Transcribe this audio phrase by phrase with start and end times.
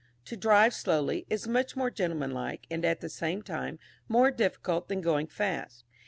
[0.25, 3.77] To drive slowly, is much more gentlemanlike, and, at the same time,
[4.09, 5.85] more difficult than going fast.